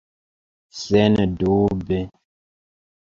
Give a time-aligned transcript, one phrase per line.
[0.79, 1.99] Sendube!